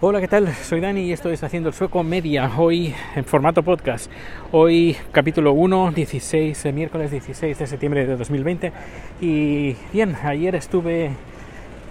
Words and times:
Hola, 0.00 0.20
¿qué 0.20 0.28
tal? 0.28 0.54
Soy 0.54 0.78
Dani 0.80 1.00
y 1.00 1.12
esto 1.12 1.28
es 1.28 1.42
Haciendo 1.42 1.70
el 1.70 1.74
Sueco 1.74 2.04
Media, 2.04 2.48
hoy 2.56 2.94
en 3.16 3.24
formato 3.24 3.64
podcast. 3.64 4.08
Hoy 4.52 4.96
capítulo 5.10 5.52
1, 5.54 5.90
16, 5.90 6.66
eh, 6.66 6.72
miércoles 6.72 7.10
16 7.10 7.58
de 7.58 7.66
septiembre 7.66 8.06
de 8.06 8.16
2020. 8.16 8.72
Y 9.20 9.74
bien, 9.92 10.14
ayer 10.22 10.54
estuve 10.54 11.10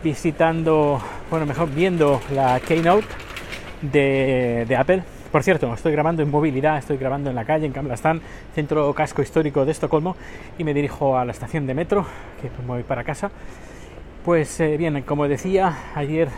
visitando, 0.06 1.02
bueno, 1.30 1.46
mejor 1.46 1.70
viendo 1.70 2.22
la 2.34 2.62
Keynote 2.62 3.08
de, 3.82 4.74
Apple. 4.80 5.04
Por 5.30 5.44
cierto, 5.44 5.74
estoy 5.74 5.92
grabando 5.92 6.24
en 6.24 6.32
movilidad, 6.32 6.78
estoy 6.78 6.96
grabando 6.96 7.30
en 7.30 7.36
la 7.36 7.44
calle, 7.44 7.66
en 7.66 7.74
Camblastán, 7.74 8.22
centro 8.56 8.94
casco 8.94 9.22
histórico 9.22 9.66
de 9.66 9.74
Estocolmo, 9.74 10.16
y 10.58 10.64
me 10.64 10.74
dirijo 10.74 11.18
a 11.18 11.26
la 11.26 11.34
estación 11.34 11.68
de 11.68 11.74
metro, 11.74 12.06
que 12.42 12.50
voy 12.66 12.84
para 12.84 13.04
casa. 13.04 13.32
Pues 14.24 14.62
eh, 14.62 14.78
bien, 14.78 15.02
como 15.02 15.28
decía, 15.28 15.78
ayer 15.94 16.30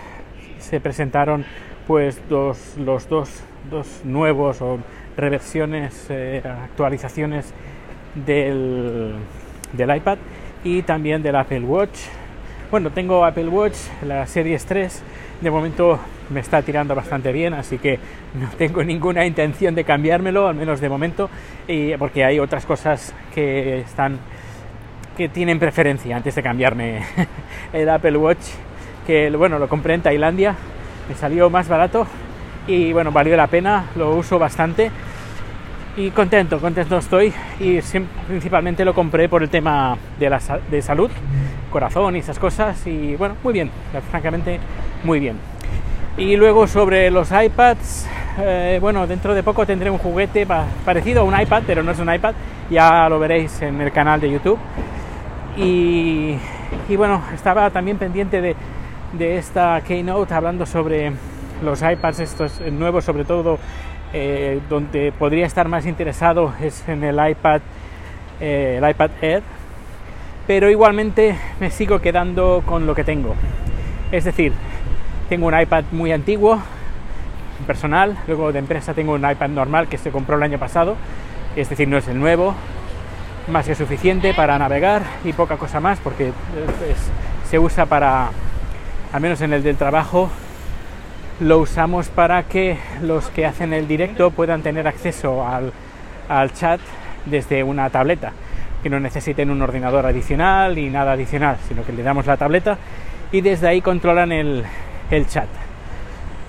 se 0.59 0.79
presentaron 0.79 1.45
pues 1.87 2.21
dos, 2.29 2.75
los 2.77 3.09
dos, 3.09 3.43
dos 3.69 4.01
nuevos 4.03 4.61
o 4.61 4.79
reversiones, 5.17 6.07
eh, 6.09 6.41
actualizaciones 6.45 7.53
del, 8.13 9.15
del 9.73 9.95
iPad 9.95 10.17
y 10.63 10.83
también 10.83 11.23
del 11.23 11.35
Apple 11.35 11.61
Watch. 11.61 11.99
Bueno, 12.71 12.91
tengo 12.91 13.25
Apple 13.25 13.47
Watch, 13.47 13.75
la 14.03 14.27
Series 14.27 14.65
3, 14.65 15.01
de 15.41 15.51
momento 15.51 15.99
me 16.29 16.39
está 16.39 16.61
tirando 16.61 16.93
bastante 16.93 17.31
bien, 17.31 17.53
así 17.53 17.79
que 17.79 17.99
no 18.35 18.49
tengo 18.57 18.83
ninguna 18.83 19.25
intención 19.25 19.73
de 19.75 19.83
cambiármelo, 19.83 20.47
al 20.47 20.55
menos 20.55 20.79
de 20.79 20.89
momento, 20.89 21.29
y 21.67 21.95
porque 21.97 22.23
hay 22.23 22.39
otras 22.39 22.65
cosas 22.65 23.13
que 23.33 23.79
están 23.79 24.19
que 25.17 25.27
tienen 25.27 25.59
preferencia 25.59 26.15
antes 26.15 26.33
de 26.33 26.41
cambiarme 26.41 27.01
el 27.73 27.89
Apple 27.89 28.15
Watch, 28.15 28.51
que 29.09 29.31
bueno, 29.31 29.57
lo 29.57 29.67
compré 29.67 29.95
en 29.95 30.03
Tailandia, 30.03 30.53
me 31.09 31.15
salió 31.15 31.49
más 31.49 31.67
barato 31.67 32.05
y 32.67 32.93
bueno, 32.93 33.11
valió 33.11 33.35
la 33.35 33.47
pena, 33.47 33.85
lo 33.95 34.15
uso 34.15 34.37
bastante 34.37 34.91
y 35.97 36.11
contento, 36.11 36.59
contento 36.59 36.99
estoy 36.99 37.33
y 37.59 37.79
principalmente 38.27 38.85
lo 38.85 38.93
compré 38.93 39.27
por 39.27 39.41
el 39.41 39.49
tema 39.49 39.97
de, 40.19 40.29
la, 40.29 40.39
de 40.69 40.81
salud, 40.83 41.09
corazón 41.71 42.17
y 42.17 42.19
esas 42.19 42.37
cosas 42.37 42.85
y 42.85 43.15
bueno, 43.15 43.35
muy 43.43 43.51
bien, 43.51 43.71
francamente 44.11 44.59
muy 45.03 45.19
bien. 45.19 45.37
Y 46.15 46.35
luego 46.35 46.67
sobre 46.67 47.09
los 47.09 47.31
iPads, 47.31 48.07
eh, 48.39 48.77
bueno, 48.79 49.07
dentro 49.07 49.33
de 49.33 49.41
poco 49.41 49.65
tendré 49.65 49.89
un 49.89 49.97
juguete 49.97 50.45
parecido 50.85 51.21
a 51.21 51.23
un 51.23 51.33
iPad, 51.33 51.63
pero 51.65 51.81
no 51.81 51.93
es 51.93 51.97
un 51.97 52.13
iPad, 52.13 52.35
ya 52.69 53.09
lo 53.09 53.17
veréis 53.17 53.59
en 53.63 53.81
el 53.81 53.91
canal 53.91 54.21
de 54.21 54.29
YouTube. 54.29 54.59
Y, 55.57 56.35
y 56.87 56.95
bueno, 56.95 57.23
estaba 57.33 57.71
también 57.71 57.97
pendiente 57.97 58.39
de, 58.39 58.55
de 59.13 59.37
esta 59.37 59.81
keynote 59.81 60.33
hablando 60.33 60.65
sobre 60.65 61.11
los 61.63 61.81
iPads 61.81 62.19
estos 62.19 62.61
nuevos, 62.61 63.03
sobre 63.03 63.25
todo 63.25 63.57
eh, 64.13 64.59
donde 64.69 65.11
podría 65.11 65.45
estar 65.45 65.67
más 65.67 65.85
interesado 65.85 66.53
es 66.61 66.87
en 66.87 67.03
el 67.03 67.15
iPad, 67.15 67.61
eh, 68.39 68.79
el 68.81 68.89
iPad 68.89 69.11
Air, 69.21 69.43
pero 70.47 70.69
igualmente 70.69 71.35
me 71.59 71.71
sigo 71.71 71.99
quedando 71.99 72.63
con 72.65 72.85
lo 72.85 72.95
que 72.95 73.03
tengo. 73.03 73.35
Es 74.11 74.23
decir, 74.23 74.53
tengo 75.27 75.47
un 75.47 75.59
iPad 75.59 75.85
muy 75.91 76.11
antiguo, 76.11 76.59
personal, 77.67 78.17
luego 78.27 78.51
de 78.51 78.59
empresa 78.59 78.93
tengo 78.93 79.13
un 79.13 79.29
iPad 79.29 79.49
normal 79.49 79.87
que 79.87 79.97
se 79.97 80.11
compró 80.11 80.37
el 80.37 80.43
año 80.43 80.59
pasado, 80.59 80.95
es 81.55 81.69
decir, 81.69 81.87
no 81.87 81.97
es 81.97 82.07
el 82.07 82.19
nuevo, 82.19 82.55
más 83.47 83.65
que 83.65 83.75
suficiente 83.75 84.33
para 84.33 84.57
navegar 84.59 85.01
y 85.25 85.33
poca 85.33 85.57
cosa 85.57 85.79
más 85.79 85.99
porque 85.99 86.31
se 87.49 87.59
usa 87.59 87.85
para 87.87 88.29
al 89.11 89.21
menos 89.21 89.41
en 89.41 89.53
el 89.53 89.63
del 89.63 89.75
trabajo, 89.75 90.29
lo 91.39 91.59
usamos 91.59 92.09
para 92.09 92.43
que 92.43 92.77
los 93.01 93.29
que 93.29 93.45
hacen 93.45 93.73
el 93.73 93.87
directo 93.87 94.31
puedan 94.31 94.61
tener 94.61 94.87
acceso 94.87 95.45
al, 95.47 95.71
chat 96.53 96.79
desde 97.25 97.63
una 97.63 97.89
tableta, 97.89 98.33
que 98.83 98.89
no 98.89 98.99
necesiten 98.99 99.49
un 99.49 99.61
ordenador 99.61 100.05
adicional 100.05 100.75
ni 100.75 100.89
nada 100.89 101.13
adicional, 101.13 101.57
sino 101.67 101.83
que 101.83 101.93
le 101.93 102.03
damos 102.03 102.25
la 102.27 102.37
tableta 102.37 102.77
y 103.31 103.41
desde 103.41 103.67
ahí 103.67 103.81
controlan 103.81 104.31
el, 104.31 104.65
chat. 105.27 105.47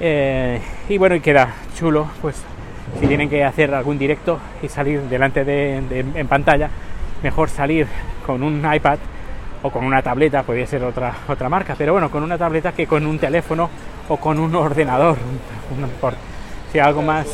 Eh, 0.00 0.60
y 0.88 0.98
bueno, 0.98 1.14
y 1.14 1.20
queda 1.20 1.54
chulo, 1.76 2.08
pues 2.20 2.42
si 3.00 3.06
tienen 3.06 3.30
que 3.30 3.44
hacer 3.44 3.74
algún 3.74 3.98
directo 3.98 4.38
y 4.62 4.68
salir 4.68 5.00
delante 5.02 5.44
de, 5.44 5.76
en 6.14 6.28
pantalla, 6.28 6.68
mejor 7.22 7.48
salir 7.48 7.86
con 8.26 8.42
un 8.42 8.62
iPad 8.70 8.98
o 9.62 9.70
con 9.70 9.84
una 9.84 10.02
tableta, 10.02 10.42
podría 10.42 10.66
ser 10.66 10.82
otra, 10.84 11.14
otra 11.28 11.48
marca, 11.48 11.74
pero 11.76 11.92
bueno, 11.92 12.10
con 12.10 12.22
una 12.22 12.38
tableta 12.38 12.72
que 12.72 12.86
con 12.86 13.06
un 13.06 13.18
teléfono 13.18 13.68
o 14.08 14.16
con 14.16 14.38
un 14.38 14.54
ordenador, 14.54 15.18
no 15.78 15.86
importa. 15.86 16.18
Si 16.72 16.78
algo 16.78 17.02
más... 17.02 17.26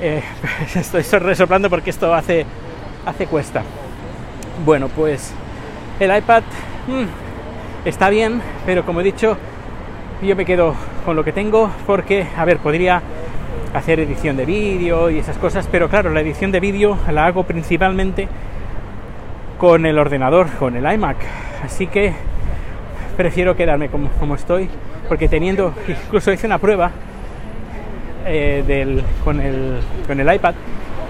Eh, 0.00 0.22
estoy 0.74 1.02
resoplando 1.02 1.68
porque 1.68 1.90
esto 1.90 2.14
hace, 2.14 2.46
hace 3.04 3.26
cuesta. 3.26 3.62
Bueno, 4.64 4.88
pues 4.88 5.32
el 5.98 6.16
iPad 6.16 6.42
mm, 6.86 7.88
está 7.88 8.08
bien, 8.08 8.40
pero 8.64 8.84
como 8.84 9.00
he 9.00 9.04
dicho, 9.04 9.36
yo 10.22 10.36
me 10.36 10.44
quedo 10.44 10.74
con 11.04 11.16
lo 11.16 11.24
que 11.24 11.32
tengo 11.32 11.70
porque, 11.86 12.26
a 12.36 12.44
ver, 12.44 12.58
podría 12.58 13.02
hacer 13.74 14.00
edición 14.00 14.36
de 14.36 14.46
vídeo 14.46 15.10
y 15.10 15.18
esas 15.18 15.38
cosas, 15.38 15.68
pero 15.70 15.88
claro, 15.88 16.10
la 16.10 16.20
edición 16.20 16.52
de 16.52 16.60
vídeo 16.60 16.98
la 17.10 17.26
hago 17.26 17.44
principalmente 17.44 18.28
con 19.60 19.84
el 19.84 19.98
ordenador, 19.98 20.48
con 20.58 20.74
el 20.74 20.90
iMac. 20.90 21.18
Así 21.62 21.86
que 21.86 22.14
prefiero 23.14 23.54
quedarme 23.54 23.90
como, 23.90 24.08
como 24.12 24.34
estoy, 24.34 24.70
porque 25.06 25.28
teniendo, 25.28 25.74
incluso 25.86 26.32
hice 26.32 26.46
una 26.46 26.56
prueba 26.56 26.90
eh, 28.26 28.64
del, 28.66 29.04
con, 29.22 29.38
el, 29.38 29.80
con 30.06 30.18
el 30.18 30.34
iPad, 30.34 30.54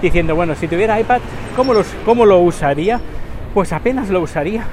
diciendo, 0.01 0.35
bueno, 0.35 0.53
si 0.55 0.67
tuviera 0.67 0.99
iPad, 0.99 1.21
¿cómo, 1.55 1.73
los, 1.73 1.87
¿cómo 2.03 2.25
lo 2.25 2.39
usaría? 2.39 2.99
Pues 3.53 3.71
apenas 3.71 4.09
lo 4.09 4.19
usaría, 4.19 4.65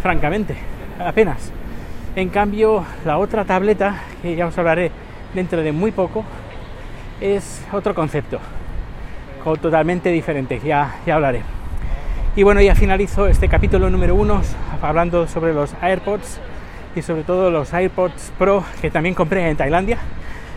francamente, 0.00 0.54
apenas. 1.04 1.50
En 2.14 2.28
cambio, 2.28 2.84
la 3.04 3.18
otra 3.18 3.44
tableta, 3.44 4.02
que 4.22 4.36
ya 4.36 4.46
os 4.46 4.56
hablaré 4.56 4.92
dentro 5.34 5.62
de 5.62 5.72
muy 5.72 5.90
poco, 5.90 6.24
es 7.20 7.60
otro 7.72 7.92
concepto, 7.92 8.38
totalmente 9.60 10.10
diferente, 10.10 10.60
ya, 10.64 10.94
ya 11.04 11.16
hablaré. 11.16 11.42
Y 12.36 12.42
bueno, 12.42 12.60
ya 12.60 12.74
finalizo 12.74 13.28
este 13.28 13.48
capítulo 13.48 13.90
número 13.90 14.16
uno 14.16 14.42
hablando 14.82 15.28
sobre 15.28 15.54
los 15.54 15.72
AirPods 15.80 16.40
y 16.96 17.02
sobre 17.02 17.22
todo 17.22 17.48
los 17.48 17.72
AirPods 17.72 18.32
Pro 18.36 18.64
que 18.80 18.90
también 18.90 19.14
compré 19.14 19.48
en 19.48 19.56
Tailandia. 19.56 19.98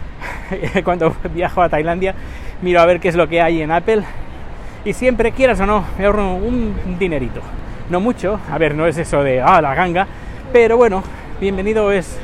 Cuando 0.84 1.16
viajo 1.36 1.62
a 1.62 1.70
Tailandia 1.70 2.16
miro 2.64 2.82
a 2.82 2.86
ver 2.88 3.00
qué 3.00 3.10
es 3.10 3.16
lo 3.16 3.28
que 3.28 3.44
hay 3.44 3.62
en 3.62 3.70
Apple 3.70 4.02
y 4.86 4.94
siempre 4.94 5.34
quieras 5.34 5.60
o 5.60 5.68
no 5.68 5.84
me 6.00 6.08
ahorro 6.08 6.34
un 6.34 6.98
dinerito. 6.98 7.42
No 7.92 8.00
mucho, 8.00 8.40
a 8.52 8.58
ver, 8.58 8.74
no 8.74 8.88
es 8.88 8.98
eso 8.98 9.22
de 9.22 9.40
ah, 9.40 9.62
la 9.62 9.76
ganga, 9.76 10.08
pero 10.52 10.78
bueno, 10.78 11.04
bienvenido 11.40 11.92
es 11.92 12.18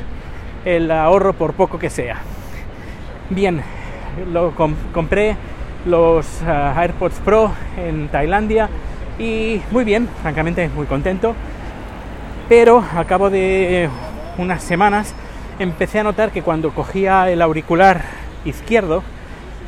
el 0.64 0.90
ahorro 0.90 1.32
por 1.32 1.52
poco 1.52 1.78
que 1.78 1.90
sea. 1.90 2.16
Bien, 3.30 3.62
lo 4.32 4.52
compré 4.92 5.36
los 5.86 6.42
ah, 6.42 6.74
AirPods 6.76 7.20
Pro 7.20 7.52
en 7.76 8.08
Tailandia 8.08 8.68
y 9.18 9.60
muy 9.70 9.84
bien, 9.84 10.08
francamente 10.22 10.68
muy 10.68 10.86
contento. 10.86 11.34
Pero 12.48 12.84
a 12.94 13.04
cabo 13.04 13.30
de 13.30 13.88
unas 14.38 14.62
semanas 14.62 15.14
empecé 15.58 16.00
a 16.00 16.04
notar 16.04 16.30
que 16.30 16.42
cuando 16.42 16.70
cogía 16.70 17.30
el 17.30 17.40
auricular 17.40 18.02
izquierdo 18.44 19.02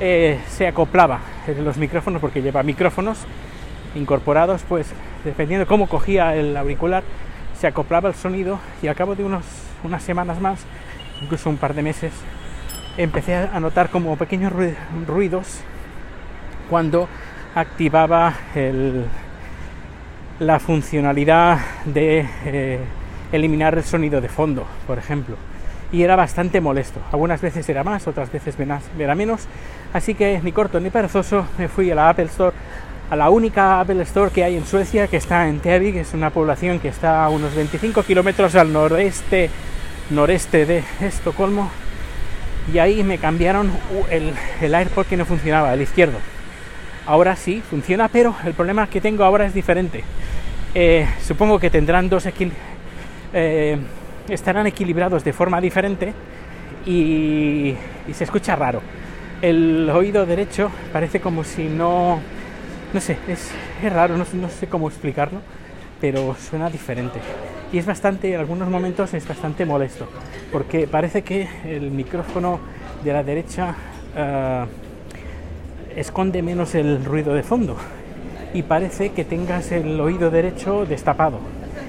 eh, 0.01 0.41
se 0.49 0.67
acoplaba 0.67 1.21
los 1.63 1.79
micrófonos 1.79 2.21
porque 2.21 2.43
lleva 2.43 2.63
micrófonos 2.63 3.19
incorporados, 3.95 4.63
pues 4.69 4.93
dependiendo 5.25 5.65
de 5.65 5.69
cómo 5.69 5.89
cogía 5.89 6.35
el 6.37 6.57
auricular 6.57 7.03
se 7.59 7.67
acoplaba 7.67 8.09
el 8.09 8.15
sonido 8.15 8.59
y 8.83 8.89
a 8.89 8.95
cabo 8.95 9.15
de 9.15 9.25
unos, 9.25 9.45
unas 9.83 10.03
semanas 10.03 10.41
más, 10.41 10.61
incluso 11.23 11.49
un 11.49 11.57
par 11.57 11.73
de 11.73 11.83
meses, 11.83 12.13
empecé 12.99 13.35
a 13.35 13.59
notar 13.61 13.89
como 13.89 14.17
pequeños 14.17 14.53
ruidos 15.07 15.61
cuando 16.69 17.09
activaba 17.55 18.35
el, 18.55 19.07
la 20.39 20.59
funcionalidad 20.61 21.59
de 21.87 22.27
eh, 22.45 22.79
eliminar 23.33 23.77
el 23.77 23.85
sonido 23.85 24.21
de 24.21 24.29
fondo, 24.29 24.67
por 24.87 24.99
ejemplo. 24.99 25.37
Y 25.93 26.03
era 26.03 26.17
bastante 26.17 26.61
molesto. 26.61 27.01
Algunas 27.13 27.41
veces 27.41 27.69
era 27.69 27.85
más, 27.85 28.07
otras 28.07 28.31
veces 28.31 28.57
era 28.99 29.15
menos. 29.15 29.47
Así 29.93 30.15
que 30.15 30.41
ni 30.43 30.53
corto 30.53 30.81
ni 30.81 30.91
perezoso 30.91 31.47
me 31.59 31.69
fui 31.69 31.91
a 31.91 31.95
la 31.95 32.11
Apple 32.11 32.25
Store, 32.27 32.55
a 33.09 33.17
la 33.17 33.31
única 33.31 33.81
Apple 33.81 34.03
Store 34.03 34.31
que 34.31 34.45
hay 34.45 34.57
en 34.57 34.67
Suecia, 34.67 35.07
que 35.07 35.17
está 35.17 35.49
en 35.49 35.61
Täby, 35.61 35.93
que 35.93 36.01
es 36.01 36.13
una 36.13 36.31
población 36.31 36.81
que 36.81 36.89
está 36.89 37.25
a 37.25 37.31
unos 37.31 37.55
25 37.55 38.03
kilómetros 38.03 38.55
al 38.57 38.73
noreste, 38.73 39.49
noreste 40.11 40.67
de 40.67 40.85
Estocolmo. 41.01 41.71
Y 42.73 42.79
ahí 42.79 43.03
me 43.05 43.19
cambiaron 43.19 43.71
el, 44.11 44.35
el 44.61 44.75
AirPod 44.75 45.07
que 45.07 45.17
no 45.17 45.25
funcionaba, 45.25 45.73
el 45.73 45.83
izquierdo. 45.83 46.19
Ahora 47.07 47.37
sí 47.37 47.63
funciona, 47.63 48.09
pero 48.09 48.35
el 48.45 48.53
problema 48.55 48.89
que 48.89 49.01
tengo 49.01 49.23
ahora 49.23 49.47
es 49.47 49.55
diferente. 49.55 50.03
Eh, 50.75 51.07
supongo 51.23 51.59
que 51.61 51.71
tendrán 51.71 52.09
dos 52.09 52.29
eh, 53.33 53.79
estarán 54.29 54.67
equilibrados 54.67 55.23
de 55.23 55.33
forma 55.33 55.61
diferente 55.61 56.13
y, 56.85 57.75
se 58.13 58.25
escucha 58.25 58.57
raro. 58.57 58.83
El 59.41 59.89
oído 59.91 60.27
derecho 60.27 60.71
parece 60.93 61.21
como 61.21 61.45
si 61.45 61.65
no... 61.65 62.21
No 62.93 63.01
sé, 63.01 63.19
es, 63.29 63.53
raro, 63.93 64.17
no, 64.17 64.25
no 64.33 64.49
sé 64.49 64.67
cómo 64.67 64.89
explicarlo, 64.89 65.41
pero 66.01 66.35
suena 66.35 66.71
diferente. 66.71 67.21
Y 67.73 67.79
es 67.79 67.87
bastante, 67.87 68.35
en 68.35 68.41
algunos 68.41 68.69
momentos 68.69 69.15
es 69.15 69.27
bastante 69.29 69.65
molesto, 69.65 70.09
porque 70.51 70.89
parece 70.89 71.23
que 71.23 71.49
el 71.65 71.91
micrófono 71.91 72.59
de 73.05 73.13
la 73.13 73.23
derecha 73.23 73.75
eh, 74.17 74.65
esconde 75.97 76.43
menos 76.43 76.75
el 76.75 77.05
ruido 77.05 77.35
de 77.35 77.43
fondo 77.43 77.77
y 78.53 78.63
parece 78.63 79.11
que 79.11 79.25
tengas 79.25 79.73
el 79.73 79.99
oído 79.99 80.31
derecho 80.31 80.85
destapado 80.85 81.39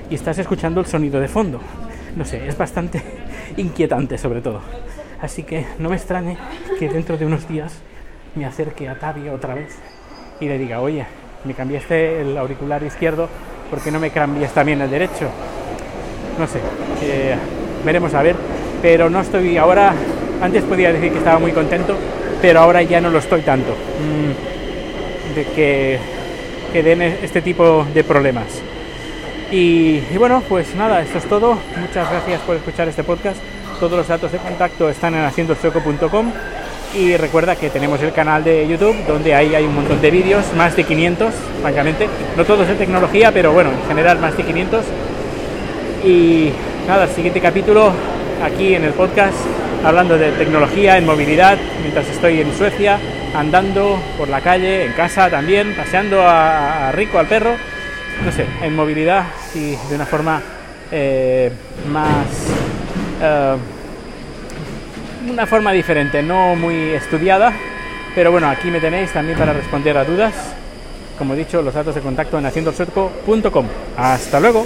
y 0.09 0.15
estás 0.15 0.37
escuchando 0.39 0.79
el 0.79 0.87
sonido 0.87 1.19
de 1.19 1.27
fondo. 1.27 1.59
No 2.15 2.25
sé, 2.25 2.47
es 2.47 2.57
bastante 2.57 3.01
inquietante 3.57 4.17
sobre 4.17 4.41
todo. 4.41 4.61
Así 5.21 5.43
que 5.43 5.65
no 5.77 5.89
me 5.89 5.97
extrañe 5.97 6.37
que 6.79 6.87
dentro 6.87 7.17
de 7.17 7.25
unos 7.25 7.47
días 7.49 7.79
me 8.35 8.45
acerque 8.45 8.87
a 8.87 8.97
Tavi 8.97 9.27
otra 9.29 9.53
vez 9.53 9.75
y 10.39 10.45
le 10.47 10.57
diga, 10.57 10.79
oye, 10.79 11.05
me 11.43 11.53
cambiaste 11.53 12.21
el 12.21 12.37
auricular 12.37 12.83
izquierdo, 12.83 13.27
porque 13.69 13.91
no 13.91 13.99
me 13.99 14.11
cambias 14.11 14.53
también 14.53 14.81
el 14.81 14.89
derecho? 14.89 15.29
No 16.39 16.47
sé, 16.47 16.59
eh, 17.01 17.35
veremos 17.83 18.13
a 18.13 18.21
ver, 18.21 18.35
pero 18.81 19.09
no 19.09 19.21
estoy 19.21 19.57
ahora, 19.57 19.93
antes 20.39 20.63
podía 20.63 20.93
decir 20.93 21.11
que 21.11 21.17
estaba 21.17 21.39
muy 21.39 21.51
contento, 21.51 21.95
pero 22.41 22.59
ahora 22.59 22.81
ya 22.83 23.01
no 23.01 23.09
lo 23.09 23.19
estoy 23.19 23.41
tanto, 23.41 23.71
mm, 23.71 25.35
de 25.35 25.45
que, 25.45 26.17
den 26.73 27.01
este 27.01 27.41
tipo 27.41 27.87
de 27.91 28.03
problemas. 28.03 28.61
Y, 29.51 29.99
bueno, 30.17 30.43
pues 30.47 30.75
nada, 30.75 31.01
esto 31.01 31.17
es 31.17 31.25
todo. 31.25 31.57
Muchas 31.75 32.07
gracias 32.11 32.39
por 32.41 32.55
escuchar 32.55 32.87
este 32.87 33.03
podcast. 33.03 33.37
Todos 33.79 33.93
los 33.93 34.07
datos 34.07 34.31
de 34.31 34.37
contacto 34.37 34.87
están 34.87 35.15
en 35.15 35.23
haciendosueco.com 35.23 36.31
y 36.95 37.17
recuerda 37.17 37.55
que 37.55 37.69
tenemos 37.69 38.01
el 38.01 38.11
canal 38.11 38.43
de 38.43 38.67
YouTube 38.67 38.95
donde 39.07 39.33
ahí 39.33 39.55
hay 39.55 39.65
un 39.65 39.73
montón 39.73 40.01
de 40.01 40.11
vídeos, 40.11 40.45
más 40.55 40.75
de 40.75 40.83
500, 40.83 41.33
francamente. 41.61 42.07
No 42.35 42.45
todos 42.45 42.67
de 42.67 42.75
tecnología, 42.75 43.31
pero 43.31 43.53
bueno, 43.53 43.71
en 43.71 43.87
general 43.87 44.19
más 44.19 44.37
de 44.37 44.43
500. 44.43 44.85
Y 46.05 46.51
nada, 46.87 47.07
siguiente 47.07 47.41
capítulo 47.41 47.91
aquí 48.43 48.75
en 48.75 48.83
el 48.83 48.93
podcast 48.93 49.35
hablando 49.83 50.17
de 50.17 50.31
tecnología 50.31 50.97
en 50.97 51.05
movilidad 51.05 51.57
mientras 51.81 52.07
estoy 52.07 52.41
en 52.41 52.53
Suecia, 52.57 52.99
andando 53.35 53.99
por 54.17 54.29
la 54.29 54.41
calle, 54.41 54.85
en 54.85 54.93
casa 54.93 55.29
también, 55.29 55.73
paseando 55.75 56.21
a 56.21 56.91
Rico, 56.91 57.19
al 57.19 57.27
perro 57.27 57.55
no 58.23 58.31
sé, 58.31 58.45
en 58.61 58.75
movilidad 58.75 59.25
y 59.53 59.75
de 59.75 59.95
una 59.95 60.05
forma 60.05 60.41
eh, 60.91 61.51
más... 61.89 62.27
Eh, 63.21 63.55
una 65.29 65.45
forma 65.45 65.73
diferente, 65.73 66.23
no 66.23 66.55
muy 66.55 66.91
estudiada, 66.91 67.51
pero 68.15 68.31
bueno, 68.31 68.47
aquí 68.49 68.71
me 68.71 68.79
tenéis 68.79 69.11
también 69.11 69.37
para 69.37 69.51
responder 69.51 69.97
a 69.97 70.05
dudas. 70.05 70.33
Como 71.17 71.33
he 71.33 71.37
dicho, 71.37 71.61
los 71.61 71.73
datos 71.73 71.95
de 71.95 72.01
contacto 72.01 72.39
en 72.39 72.45
haciendosurco.com. 72.45 73.65
Hasta 73.97 74.39
luego. 74.39 74.65